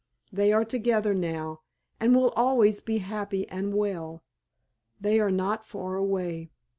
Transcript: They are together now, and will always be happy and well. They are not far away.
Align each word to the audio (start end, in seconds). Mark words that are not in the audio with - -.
They 0.33 0.51
are 0.51 0.65
together 0.65 1.13
now, 1.13 1.61
and 1.99 2.15
will 2.15 2.31
always 2.31 2.79
be 2.79 2.97
happy 2.97 3.47
and 3.49 3.71
well. 3.71 4.23
They 4.99 5.19
are 5.19 5.29
not 5.29 5.63
far 5.63 5.93
away. 5.95 6.49